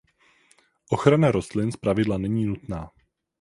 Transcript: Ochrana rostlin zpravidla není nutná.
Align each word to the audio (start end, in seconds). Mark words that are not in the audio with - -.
Ochrana 0.89 1.31
rostlin 1.31 1.71
zpravidla 1.71 2.17
není 2.17 2.45
nutná. 2.45 2.89